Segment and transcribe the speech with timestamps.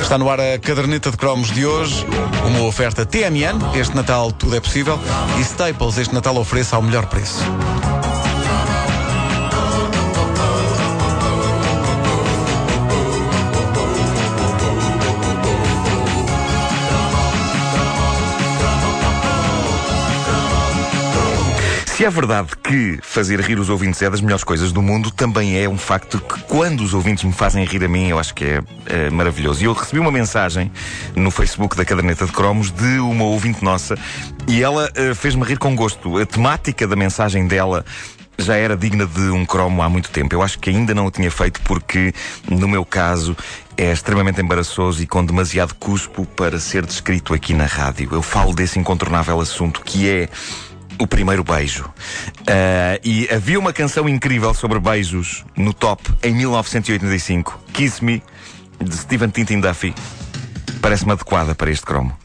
[0.00, 2.06] Está no ar a caderneta de cromos de hoje,
[2.46, 4.98] uma oferta TMN, este Natal tudo é possível,
[5.38, 7.42] e Staples, este Natal ofereça ao melhor preço.
[22.02, 25.68] É verdade que fazer rir os ouvintes é das melhores coisas do mundo, também é
[25.68, 28.60] um facto que quando os ouvintes me fazem rir a mim, eu acho que é,
[28.86, 29.62] é maravilhoso.
[29.62, 30.72] E eu recebi uma mensagem
[31.14, 33.96] no Facebook da Caderneta de Cromos de uma ouvinte nossa
[34.48, 36.18] e ela uh, fez-me rir com gosto.
[36.18, 37.84] A temática da mensagem dela
[38.36, 40.34] já era digna de um cromo há muito tempo.
[40.34, 42.12] Eu acho que ainda não o tinha feito porque,
[42.50, 43.36] no meu caso,
[43.76, 48.08] é extremamente embaraçoso e com demasiado cuspo para ser descrito aqui na rádio.
[48.10, 50.28] Eu falo desse incontornável assunto que é
[51.02, 51.84] o primeiro beijo.
[51.84, 58.22] Uh, e havia uma canção incrível sobre beijos no top em 1985, Kiss Me,
[58.80, 59.92] de Stephen Tintin Duffy.
[60.80, 62.16] Parece-me adequada para este cromo.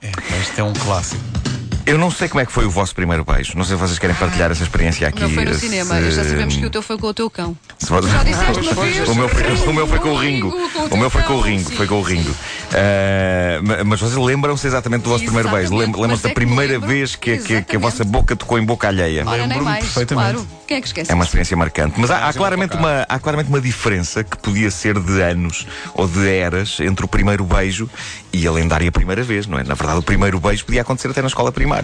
[0.00, 0.10] É,
[0.40, 1.39] este é um clássico.
[1.86, 3.52] Eu não sei como é que foi o vosso primeiro beijo.
[3.56, 5.22] Não sei se vocês querem partilhar essa experiência aqui.
[5.22, 5.60] Não foi no se...
[5.60, 7.56] cinema, já sabemos que o teu foi com o teu cão.
[7.78, 7.88] Se.
[7.88, 9.08] Já disseste uma vez.
[9.08, 10.54] o, meu foi, o meu foi com o Ringo.
[10.90, 11.70] O meu foi com o Ringo.
[11.70, 12.30] Foi com o Ringo.
[12.30, 15.74] Uh, ma- mas vocês lembram-se exatamente do vosso primeiro beijo?
[15.74, 16.88] Lembram-se da é primeira lembro.
[16.88, 19.24] vez que, que, que a vossa boca tocou em boca alheia?
[19.26, 19.84] Ora, nem Lembro-me mais.
[19.84, 20.32] perfeitamente.
[20.34, 20.48] Claro.
[20.68, 21.10] Quem é que esquece?
[21.10, 21.98] É uma experiência marcante.
[21.98, 26.06] Mas há, há claramente uma, há claramente uma diferença que podia ser de anos ou
[26.06, 27.90] de eras entre o primeiro beijo
[28.32, 29.64] e a lendária primeira vez, não é?
[29.64, 31.79] Na verdade, o primeiro beijo podia acontecer até na escola primária.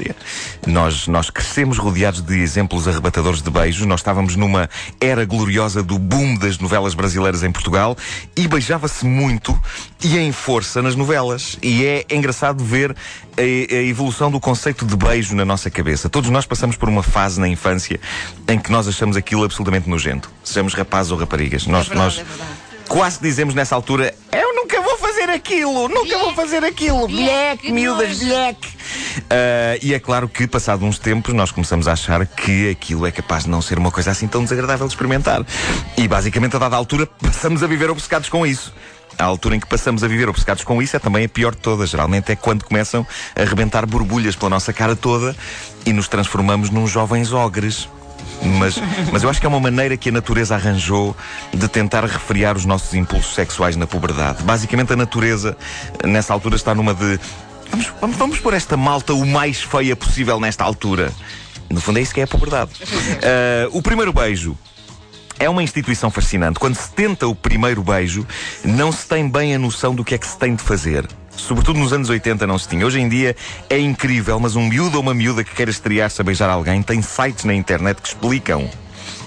[0.66, 3.86] Nós, nós crescemos rodeados de exemplos arrebatadores de beijos.
[3.86, 4.68] Nós estávamos numa
[5.00, 7.96] era gloriosa do boom das novelas brasileiras em Portugal
[8.36, 9.58] e beijava-se muito
[10.02, 11.58] e em força nas novelas.
[11.62, 12.94] E é engraçado ver
[13.36, 16.08] a, a evolução do conceito de beijo na nossa cabeça.
[16.08, 18.00] Todos nós passamos por uma fase na infância
[18.48, 20.30] em que nós achamos aquilo absolutamente nojento.
[20.42, 21.66] Sejamos rapazes ou raparigas.
[21.66, 26.34] Nós, verdade, nós é quase dizemos nessa altura: Eu nunca vou fazer aquilo, nunca vou
[26.34, 27.08] fazer aquilo.
[27.08, 28.68] Black, que miúdas, nojo." black.
[29.30, 33.10] Ah, e é claro que, passado uns tempos, nós começamos a achar que aquilo é
[33.10, 35.44] capaz de não ser uma coisa assim tão desagradável de experimentar.
[35.96, 38.74] E basicamente, a dada altura, passamos a viver obcecados com isso.
[39.18, 41.62] A altura em que passamos a viver obcecados com isso é também a pior de
[41.62, 41.88] todas.
[41.88, 45.34] Geralmente é quando começam a rebentar borbulhas pela nossa cara toda
[45.86, 47.88] e nos transformamos num jovens ogres.
[48.42, 48.76] Mas,
[49.12, 51.16] mas eu acho que é uma maneira que a natureza arranjou
[51.52, 54.42] de tentar refriar os nossos impulsos sexuais na puberdade.
[54.42, 55.56] Basicamente, a natureza,
[56.04, 57.18] nessa altura, está numa de.
[57.70, 61.12] Vamos, vamos, vamos pôr esta malta o mais feia possível nesta altura.
[61.68, 62.70] No fundo, é isso que é a puberdade.
[63.22, 64.56] Ah, o primeiro beijo.
[65.38, 66.58] É uma instituição fascinante.
[66.58, 68.26] Quando se tenta o primeiro beijo,
[68.64, 71.06] não se tem bem a noção do que é que se tem de fazer.
[71.36, 72.84] Sobretudo nos anos 80 não se tinha.
[72.86, 73.36] Hoje em dia
[73.70, 77.02] é incrível, mas um miúdo ou uma miúda que queira estrear-se a beijar alguém tem
[77.02, 78.68] sites na internet que explicam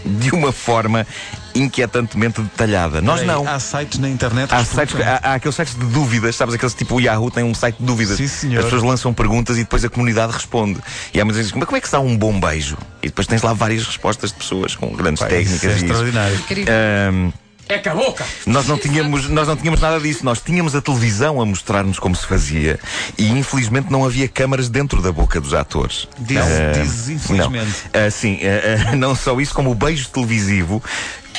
[0.06, 1.06] de uma forma
[1.54, 3.02] inquietantemente detalhada.
[3.02, 3.46] Nós não.
[3.48, 4.48] Há sites na internet.
[4.50, 5.08] que Há, sites, explicam.
[5.22, 6.56] há, há aqueles sites de dúvidas, sabes?
[6.56, 8.18] Aqueles tipo o Yahoo tem um site de dúvidas.
[8.18, 8.60] Sim, senhor.
[8.60, 10.80] As pessoas lançam perguntas e depois a comunidade responde.
[11.14, 12.78] E há muitas vezes, mas como é que se dá um bom beijo?
[13.04, 15.56] E depois tens lá várias respostas de pessoas com grandes Pá, técnicas.
[15.64, 15.86] isso é e isso.
[15.86, 16.36] extraordinário.
[16.36, 16.74] Incrível.
[16.74, 17.32] Ahm,
[17.72, 18.26] É com a boca!
[18.48, 20.26] nós não, tínhamos, nós não tínhamos nada disso.
[20.26, 22.80] Nós tínhamos a televisão a mostrar-nos como se fazia.
[23.16, 26.08] E infelizmente não havia câmaras dentro da boca dos atores.
[26.18, 27.68] Diz- Ah, dizes infelizmente.
[27.94, 30.82] Não, Ah, sim, ah, não só isso, como o beijo televisivo.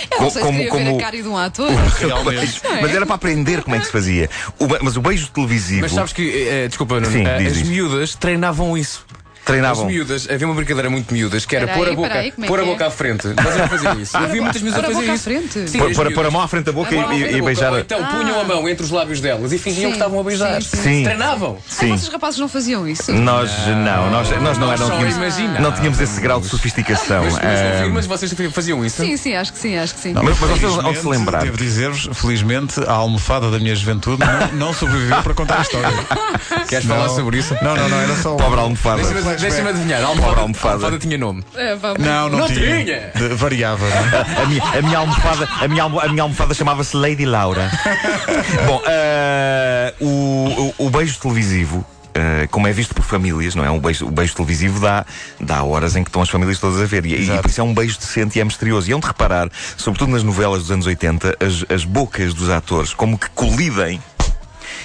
[0.08, 1.68] Eu co- sei se queria ver a cara de um ator.
[1.98, 2.60] Realmente.
[2.80, 4.30] Mas era para aprender como é que se fazia.
[4.58, 7.58] O mas o beijo televisivo Mas sabes que, eh, desculpa, Nuno, Sim, eh, diz as
[7.58, 7.66] isso.
[7.70, 9.04] miúdas treinavam isso.
[9.50, 9.84] Treinavam.
[9.84, 12.48] As miúdas, havia uma brincadeira muito miúdas que era pôr a boca, peraí, como é
[12.48, 12.66] pôr a é?
[12.66, 13.28] boca à frente.
[13.36, 14.16] Mas eu não fazia isso.
[14.16, 15.78] Eu vi muitas miúdas a fazer isso.
[16.14, 17.78] Pôr, a mão à frente da boca e, e beijar.
[17.78, 19.88] Então punham a mão entre os lábios delas e fingiam Sim.
[19.90, 20.62] que estavam a beijar.
[20.62, 20.82] Sim, sim.
[20.82, 21.04] Sim.
[21.04, 21.56] Treinavam.
[21.58, 21.96] Ah, Sim.
[21.96, 23.12] vocês rapazes não faziam isso?
[23.12, 25.60] Nós não, nós, nós não, Nós não, só tínhamos, imaginávamos.
[25.60, 27.24] não tínhamos esse grau de sofisticação.
[27.24, 29.02] Mas, Ah, mas vocês faziam isso?
[29.02, 30.12] Sim, sim, acho que sim, acho que sim.
[30.12, 31.42] mas, vocês vão se lembrar.
[31.42, 34.22] Devo dizer-vos, felizmente, a almofada da minha juventude
[34.52, 35.88] não, sobreviveu para contar a história.
[36.68, 37.56] Queres falar sobre isso?
[37.62, 38.36] Não, não, não, era só.
[38.36, 39.02] Pobre almofada.
[39.40, 40.02] Deixa-me deixa adivinhar.
[40.02, 40.68] A almofada, almofada.
[40.68, 41.44] a almofada tinha nome.
[41.54, 41.98] É, vamos.
[42.04, 42.84] Não, não, Não tinha.
[42.84, 43.10] tinha.
[43.28, 43.86] De- variava.
[43.86, 43.90] é?
[44.42, 47.70] A minha, a minha almofada, a minha, almo- a minha almofada chamava-se Lady Laura.
[48.66, 51.84] Bom, ah, o, o, o beijo televisivo.
[52.14, 53.70] ah, como é visto por famílias, não é?
[53.70, 55.04] Um beijo, o beijo televisivo dá,
[55.40, 57.04] dá horas em que estão as famílias todas a ver.
[57.06, 58.88] E, e por isso é um beijo decente e é misterioso.
[58.90, 62.92] E hão de reparar, sobretudo nas novelas dos anos 80, as, as bocas dos atores
[62.94, 64.00] como que colidem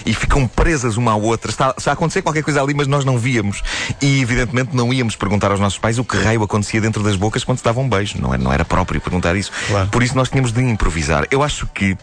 [0.06, 1.51] e ficam presas uma à outra.
[1.51, 3.62] Está, está a acontecer qualquer coisa ali, mas nós não víamos.
[4.01, 7.44] E evidentemente não íamos perguntar aos nossos pais o que raio acontecia dentro das bocas
[7.44, 8.19] quando se dava um beijo.
[8.19, 9.51] Não era, não era próprio perguntar isso.
[9.68, 9.89] Claro.
[9.89, 11.27] Por isso nós tínhamos de improvisar.
[11.30, 11.97] Eu acho que.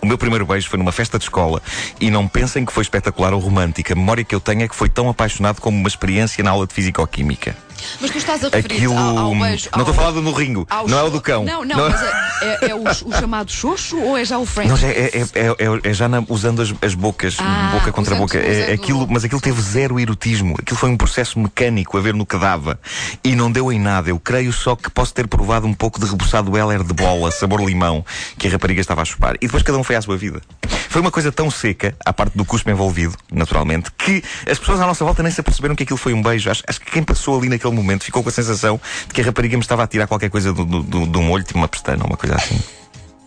[0.00, 1.60] O meu primeiro beijo foi numa festa de escola
[2.00, 3.94] e não pensem que foi espetacular ou romântica.
[3.94, 6.68] A memória que eu tenho é que foi tão apaixonado como uma experiência na aula
[6.68, 7.56] de Físico-Química.
[8.00, 8.96] Mas tu estás a referir Aquilo.
[8.98, 9.68] ao, ao beijo.
[9.72, 11.44] Não ao- estou a falar do no ringo, ao não é o do cão.
[11.44, 12.10] Não, não, mas é,
[12.42, 14.68] é- é o, o chamado xoxo ou é já o French?
[14.70, 18.14] Não, é, é, é, é- é já na- usando as, as bocas, Ah, boca contra
[18.14, 18.38] usando- boca.
[18.38, 20.54] Usando- aquilo, mas aquilo teve zero erotismo.
[20.58, 22.78] Aquilo foi um processo mecânico a ver no que dava.
[23.24, 24.10] E não deu em nada.
[24.10, 27.60] Eu creio só que posso ter provado um pouco de rebuçado Heller de bola, sabor
[27.64, 28.04] limão,
[28.38, 29.34] que a rapariga estava a chupar.
[29.36, 30.40] E depois cada um foi à sua vida.
[30.88, 34.86] Foi uma coisa tão seca, à parte do cuspo envolvido, naturalmente, que as pessoas à
[34.86, 36.50] nossa volta nem se aperceberam que aquilo foi um beijo.
[36.50, 39.24] Acho, acho que quem passou ali naquele momento ficou com a sensação de que a
[39.24, 42.04] rapariga me estava a tirar qualquer coisa do, do, de um olho, tipo uma pestana,
[42.04, 42.77] uma coisa assim.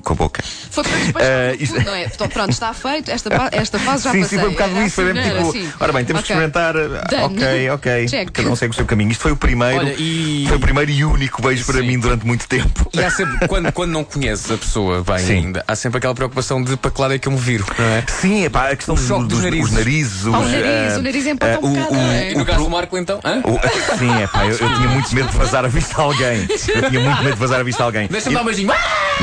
[0.04, 0.44] Com a boca.
[0.72, 2.04] Foi para despachar Eh, isto- fundo, não é?
[2.06, 4.38] Então, pronto, está feito, esta, esta fase já sim, passei.
[4.38, 4.96] sim, foi um bocado Era isso.
[4.96, 5.74] Foi assim, mesmo era tipo, assim?
[5.80, 6.36] ora bem, temos Ok.
[6.36, 6.76] que experimentar.
[6.78, 7.24] ah, Done.
[7.38, 8.06] Ok, ok.
[8.10, 8.32] Check.
[8.32, 9.12] Cada um segue o seu caminho.
[9.12, 9.78] Isto foi o primeiro.
[9.78, 11.88] Olha, e- Foi o primeiro e único beijo para Sim.
[11.88, 12.90] mim durante muito tempo.
[12.94, 15.34] E há sempre, quando, quando não conheces a pessoa bem Sim.
[15.34, 17.86] ainda, há sempre aquela preocupação de para que lado é que eu me viro, não
[17.86, 18.04] é?
[18.08, 19.66] Sim, é pá, a questão O dos dos, narizes.
[19.66, 20.26] os narizes.
[20.26, 22.32] Ah, o os, nariz, ah, o nariz empata ah, um bocado, não é?
[22.32, 23.20] E no o caso do Marco, então?
[23.20, 26.48] O- sim, é pá, eu, eu tinha muito medo de vazar a vista a alguém.
[26.50, 28.08] Eu tinha muito medo de vazar a vista a alguém.
[28.08, 28.72] Deixa-me dar um beijinho.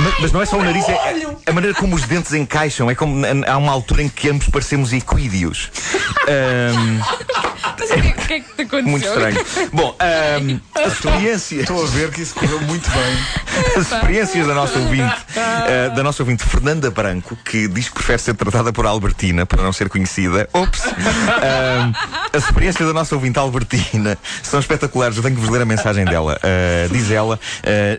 [0.02, 2.90] Mas, mas não é só o nariz, é, é a maneira como os dentes encaixam.
[2.90, 5.70] É como há uma altura em que ambos parecemos equídeos.
[6.28, 7.00] Ahm,
[7.78, 8.88] Mas o que, é- que é que te aconteceu?
[8.88, 9.44] muito estranho.
[9.72, 11.60] Bom, ahm, a experiência.
[11.62, 13.18] Estou a ver que isso correu muito bem.
[13.76, 18.18] As experiências da nossa ouvinte, eh, da nossa ouvinte Fernanda Branco, que diz que prefere
[18.18, 20.48] ser tratada por Albertina para não ser conhecida.
[20.52, 20.86] Ops!
[20.86, 21.92] Ahm,
[22.32, 25.16] as experiências da nossa ouvinte Albertina são espetaculares.
[25.16, 26.38] Eu tenho que vos ler a mensagem dela.
[26.42, 27.38] Ah, diz ela: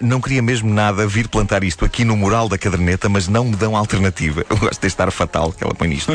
[0.01, 3.55] Não queria mesmo nada vir plantar isto aqui no mural da caderneta, mas não me
[3.55, 4.45] dão alternativa.
[4.49, 6.11] Eu gosto deste estar fatal que ela põe nisto.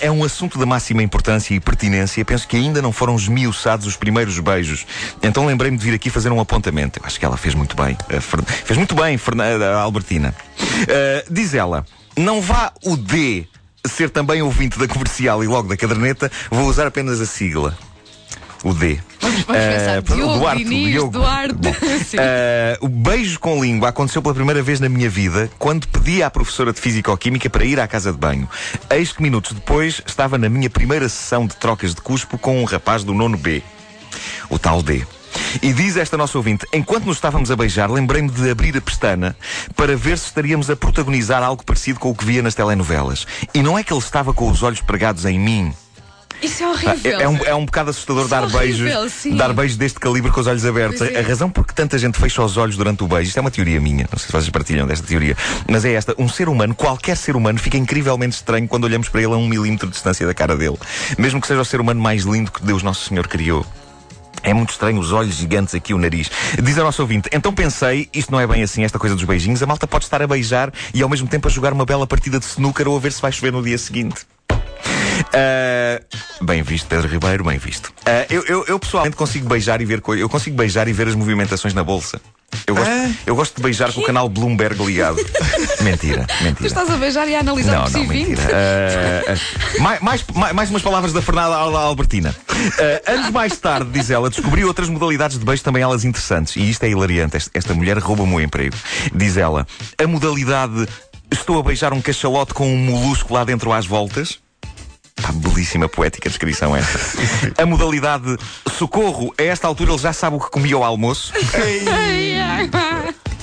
[0.00, 2.24] É um assunto da máxima importância e pertinência.
[2.24, 4.86] Penso que ainda não foram esmiuçados os primeiros beijos.
[5.22, 6.98] Então lembrei-me de vir aqui fazer um apontamento.
[6.98, 7.96] Eu acho que ela fez muito bem.
[8.08, 8.20] a
[8.76, 10.34] Muito bem, Fernanda Albertina.
[10.88, 11.84] Ah, diz ela:
[12.16, 13.46] Não vá o D
[13.86, 17.76] ser também ouvinte da comercial e logo da caderneta, vou usar apenas a sigla.
[18.64, 18.98] O D.
[19.20, 20.02] Vamos, vamos Eh, pensar.
[20.02, 21.10] Diogo, Duarte, Diniz, Diogo.
[21.12, 21.54] Duarte.
[21.54, 21.72] Bom,
[22.18, 26.28] eh, o beijo com língua aconteceu pela primeira vez na minha vida quando pedi à
[26.30, 28.48] professora de Físico-Química para ir à casa de banho.
[28.90, 32.64] Eis que minutos depois estava na minha primeira sessão de trocas de cuspo com um
[32.64, 33.62] rapaz do nono B.
[34.50, 35.06] O tal D.
[35.62, 39.36] E diz esta nossa ouvinte: enquanto nos estávamos a beijar, lembrei-me de abrir a pestana
[39.74, 43.26] para ver se estaríamos a protagonizar algo parecido com o que via nas telenovelas.
[43.54, 45.72] E não é que ele estava com os olhos pregados em mim.
[46.42, 47.18] Isso é Ah, horrível.
[47.18, 49.36] É, é um, é um bocado assustador Isso é dar horrível, beijos, sim.
[49.36, 51.00] dar beijos deste calibre com os olhos abertos.
[51.02, 51.20] A, é.
[51.20, 53.50] a razão por que tanta gente fecha os olhos durante o beijo, isto é uma
[53.50, 55.36] teoria minha, não sei se vocês partilham desta teoria,
[55.68, 59.22] mas é esta: um ser humano, qualquer ser humano, fica incrivelmente estranho quando olhamos para
[59.22, 60.76] ele a um milímetro de distância da cara dele,
[61.16, 63.64] mesmo que seja o ser humano mais lindo que Deus Nosso Senhor criou.
[64.46, 66.30] É muito estranho os olhos gigantes aqui, o nariz.
[66.62, 69.60] Diz a nossa ouvinte, então pensei, isto não é bem assim, esta coisa dos beijinhos,
[69.62, 72.38] a malta pode estar a beijar e ao mesmo tempo a jogar uma bela partida
[72.38, 74.20] de snooker ou a ver se vai chover no dia seguinte.
[75.32, 76.00] Ah,
[76.42, 77.92] bem visto, Pedro Ribeiro, bem visto.
[78.04, 80.02] Ah, eu, eu- eu pessoalmente consigo beijar e ver.
[80.18, 82.20] Eu consigo beijar e ver as movimentações na bolsa.
[82.66, 83.10] Eu gosto, Ah?
[83.26, 85.16] eu gosto de beijar com o canal Bloomberg ligado.
[85.82, 86.66] mentira, Tu mentira.
[86.66, 88.42] estás a beijar e a analisar Não, o não, mentira.
[88.42, 90.00] Ah, ah, mais,
[90.34, 92.34] mais, mais, umas palavras da Fernanda Al- Albertina.
[93.06, 96.56] Ah, anos mais tarde, diz ela, descobri outras modalidades de beijo, também elas interessantes.
[96.56, 97.36] E isto é hilariante.
[97.36, 98.76] Esta, esta mulher rouba-me o emprego.
[99.14, 99.66] Diz ela,
[100.02, 100.88] a modalidade
[101.30, 104.38] estou a beijar um cachalote com um molusco lá dentro às voltas.
[105.26, 107.00] Pá, belíssima poética descrição esta.
[107.60, 108.36] A modalidade
[108.78, 111.32] socorro, a esta altura ele já sabe o que comia ao almoço.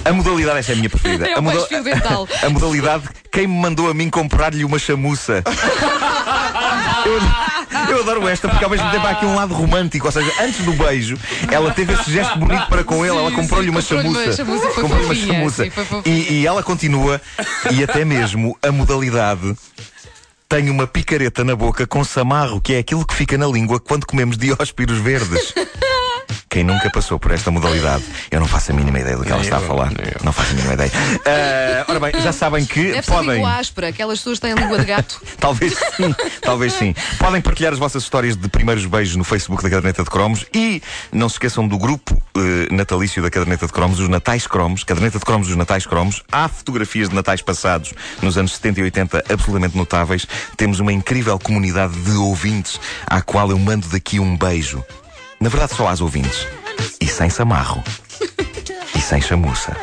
[0.05, 1.27] A modalidade, esta é a minha preferida.
[1.27, 1.59] É a, moda-
[2.43, 5.43] a modalidade, quem me mandou a mim comprar-lhe uma chamuça.
[7.05, 10.05] Eu, eu adoro esta porque ao mesmo tempo há aqui um lado romântico.
[10.05, 11.17] Ou seja, antes do beijo,
[11.51, 13.15] ela teve esse gesto bonito para com ele.
[13.17, 14.19] Ela comprou-lhe uma chamuça.
[14.81, 15.63] Comprou-lhe uma chamuça.
[16.05, 17.21] E, e ela continua,
[17.71, 19.53] e até mesmo a modalidade.
[20.53, 24.05] Tenho uma picareta na boca com samarro, que é aquilo que fica na língua quando
[24.05, 25.51] comemos dióspiros verdes.
[26.53, 29.41] Quem nunca passou por esta modalidade, eu não faço a mínima ideia do que ela
[29.41, 29.91] está a falar.
[30.23, 30.91] Não faço a mínima ideia.
[31.25, 33.31] Ah, ora bem, já sabem que Deve podem.
[33.37, 35.19] língua áspera, aquelas pessoas têm língua de gato.
[35.39, 36.93] Talvez sim, talvez sim.
[37.17, 40.79] Podem partilhar as vossas histórias de primeiros beijos no Facebook da Caderneta de Cromos e
[41.11, 45.17] não se esqueçam do grupo eh, natalício da Caderneta de Cromos, os Natais Cromos, Caderneta
[45.17, 46.21] de Cromos, os Natais Cromos.
[46.31, 50.27] Há fotografias de Natais passados nos anos 70 e 80 absolutamente notáveis.
[50.55, 54.85] Temos uma incrível comunidade de ouvintes à qual eu mando daqui um beijo.
[55.39, 56.47] Na verdade, só às ouvintes.
[56.99, 57.83] E sem samarro.
[58.95, 59.75] E sem chamuça.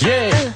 [0.00, 0.54] Yeah!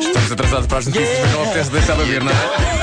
[0.00, 2.79] Estamos atrasados para as notícias, mas não apetece deixar de ouvir, não é?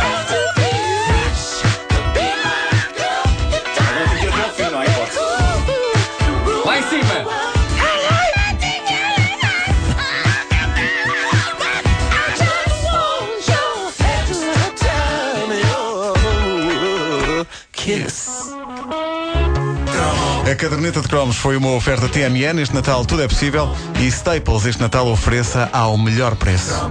[20.57, 22.59] Caderneta de cromos foi uma oferta TMN.
[22.59, 23.69] Este Natal tudo é possível.
[23.99, 26.87] E Staples este Natal ofereça ao melhor preço.